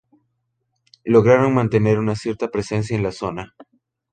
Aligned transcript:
Lograron 1.03 1.53
mantener 1.53 1.99
una 1.99 2.15
cierta 2.15 2.49
presencia 2.49 2.97
en 2.97 3.03
la 3.03 3.11
zona. 3.11 3.53